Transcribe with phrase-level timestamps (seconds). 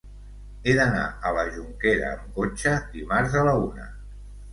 [0.69, 3.87] He d'anar a la Jonquera amb cotxe dimarts a la una.